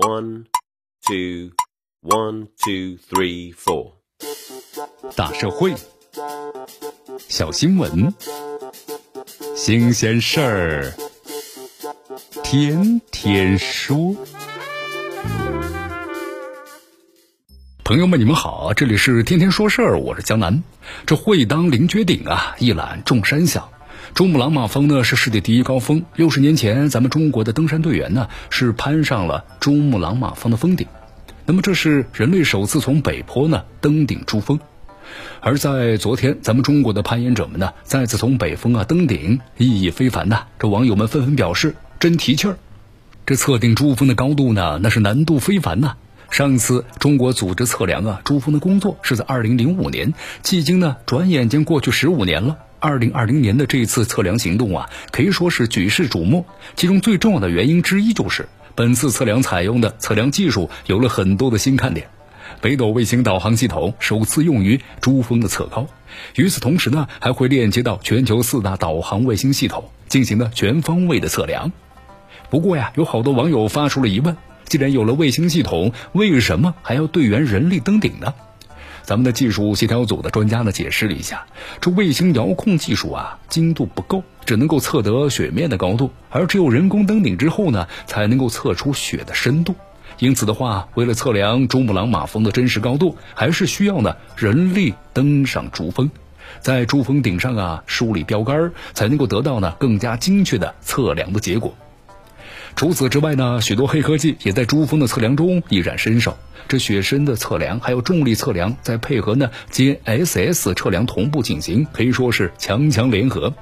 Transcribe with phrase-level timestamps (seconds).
[0.00, 0.46] One,
[1.06, 1.50] two,
[2.00, 3.92] one, two, three, four。
[5.14, 5.74] 大社会，
[7.28, 8.14] 小新闻，
[9.54, 10.94] 新鲜事儿，
[12.42, 14.16] 天天说。
[17.84, 20.62] 朋友们，你们好，这里是天天说事儿，我是江南。
[21.04, 23.70] 这会当凌绝顶啊，一览众山小。
[24.14, 26.04] 珠穆朗玛峰呢是世界第一高峰。
[26.14, 30.86] 六十年前，咱们中国的登山队员呢是攀上了珠穆朗玛峰的峰顶。
[31.46, 34.60] 那么这是人类首次从北坡呢登顶珠峰。
[35.40, 40.44] 而在昨天，咱们中国的攀岩者们呢再次从北峰啊登顶，意义非凡呐。
[40.58, 42.58] 这网友们纷纷表示真提气儿。
[43.26, 45.96] 这测定珠峰的高度呢，那是难度非凡呐。
[46.30, 52.56] 上次中国组织测量啊珠峰的工作是在二零零五年，迄今呢转眼间过去十五年了。
[52.78, 56.46] 二零二零年的这一次测量行动啊，可以说是举世瞩目。
[56.76, 62.06] 其中最重要的原因之一就是，本次测量采用的测量技术有了很多的新看点。
[62.62, 65.88] 北斗卫星导航系统首次用于珠峰的测高，
[66.36, 71.72] 与此同时呢，还会链接到全球四大导航卫星系统，进行的全方位的测量。
[72.48, 74.36] 不过呀，有好多网友发出了疑问：
[74.70, 78.32] 既然有了卫星系统，为什么还要队员人力登顶呢？
[79.02, 81.44] 咱们的技术协调组的专家呢解释了一下，
[81.80, 89.74] 这卫星遥控技术啊精度不够，只能够测得雪面的高度，而只有人工登顶之后呢，才能够测出雪的深度。
[90.20, 96.08] 因此的话，为了测量珠穆朗玛峰的真实高度，还是需要呢人力登上珠峰，
[96.60, 101.74] 在珠峰顶上啊梳理标杆，才能够得到呢更加精确的测量的结果。
[102.76, 106.36] 除此之外呢，许多黑科技也在珠峰的测量中一展身手。
[106.68, 113.52] 这雪深的测量，还有重力测量，再配合呢 GSS 测量同步进行，可以说是强强联合。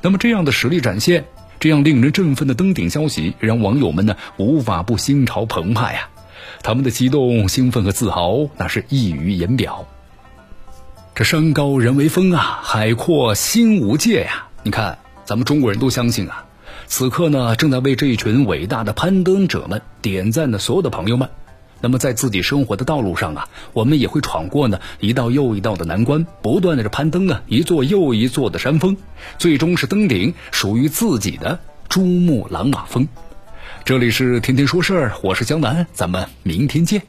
[0.00, 1.24] 那么这样的实力展现，
[1.60, 6.08] 这样令人振奋的登顶消息，让网友们呢无法不心潮澎湃呀！
[6.62, 9.86] 他们的激动、兴奋和自豪，那是溢于言表。
[11.14, 14.48] 这山高人为峰啊，海阔心无界呀！
[14.62, 16.46] 你看，咱们中国人都相信啊。
[16.86, 21.28] 此刻呢，正在为这一群伟大的攀登者们点赞的所有的朋友们，
[21.80, 28.96] 那么在自己生活的道路上啊，我们也会闯过呢一道又一道的难关，不断的这攀登啊一座又一座的山峰，
[29.38, 31.58] 最终是登顶属于自己的
[31.88, 33.08] 珠穆朗玛峰。
[33.84, 37.02] 这里是天天说事儿，我是江南，咱们明天见。